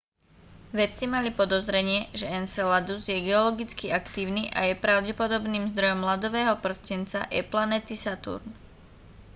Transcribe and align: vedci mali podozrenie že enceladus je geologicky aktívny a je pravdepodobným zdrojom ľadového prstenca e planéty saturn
vedci 0.77 1.05
mali 1.13 1.29
podozrenie 1.39 1.99
že 2.19 2.25
enceladus 2.39 3.01
je 3.11 3.21
geologicky 3.29 3.85
aktívny 3.99 4.43
a 4.49 4.59
je 4.69 4.81
pravdepodobným 4.85 5.65
zdrojom 5.71 6.01
ľadového 6.09 6.55
prstenca 6.65 7.19
e 7.29 7.39
planéty 7.51 7.93
saturn 8.05 8.45